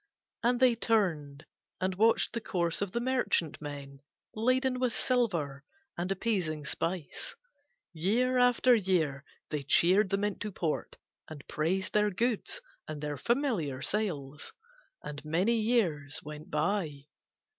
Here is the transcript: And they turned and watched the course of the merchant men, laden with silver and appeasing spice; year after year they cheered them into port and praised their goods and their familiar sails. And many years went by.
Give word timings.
And 0.41 0.59
they 0.59 0.73
turned 0.73 1.45
and 1.79 1.93
watched 1.93 2.33
the 2.33 2.41
course 2.41 2.81
of 2.81 2.91
the 2.91 2.99
merchant 2.99 3.61
men, 3.61 3.99
laden 4.33 4.79
with 4.79 4.93
silver 4.93 5.63
and 5.95 6.11
appeasing 6.11 6.65
spice; 6.65 7.35
year 7.93 8.39
after 8.39 8.73
year 8.73 9.23
they 9.51 9.61
cheered 9.61 10.09
them 10.09 10.23
into 10.23 10.51
port 10.51 10.97
and 11.29 11.47
praised 11.47 11.93
their 11.93 12.09
goods 12.09 12.61
and 12.87 12.99
their 12.99 13.15
familiar 13.15 13.83
sails. 13.83 14.51
And 15.03 15.23
many 15.23 15.57
years 15.61 16.19
went 16.23 16.49
by. 16.49 17.05